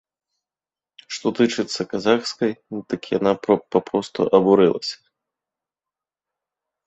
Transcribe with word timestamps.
Што 1.15 1.27
тычыцца 1.39 1.81
казахскай, 1.91 2.51
дык 2.93 3.01
яна 3.17 3.31
папросту 3.73 4.21
абурылася. 4.37 4.97